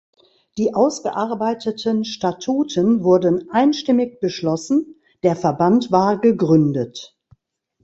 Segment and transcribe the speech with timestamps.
[0.57, 7.15] Die ausgearbeiteten Statuten wurden einstimmig beschlossen; der Verband war gegründet.